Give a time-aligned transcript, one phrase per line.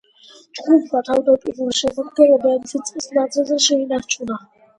[0.59, 4.41] ჯგუფმა თავდაპირველი შემადგენლობა ექვსი წლის მანძილზე შეინარჩუნა.